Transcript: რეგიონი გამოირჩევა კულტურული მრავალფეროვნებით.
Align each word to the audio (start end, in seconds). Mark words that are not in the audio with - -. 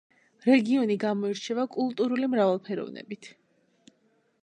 რეგიონი 0.45 0.95
გამოირჩევა 1.03 1.67
კულტურული 1.77 2.33
მრავალფეროვნებით. 2.35 3.33